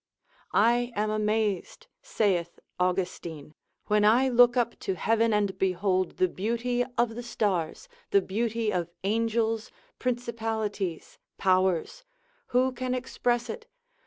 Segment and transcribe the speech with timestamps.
[0.55, 3.53] I am amazed, saith Austin,
[3.85, 8.73] when 1 look up to heaven and behold the beauty of the stars, the beauty
[8.73, 9.69] of angels,
[9.99, 12.03] principalities, powers,
[12.47, 13.67] who can express it?